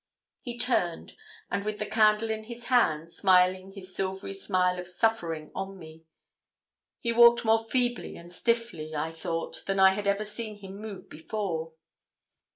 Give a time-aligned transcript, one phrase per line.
[0.41, 1.15] He turned,
[1.51, 6.05] and with the candle in his hand, smiling his silvery smile of suffering on me.
[7.01, 11.07] He walked more feebly and stiffly, I thought, than I had ever seen him move
[11.07, 11.73] before.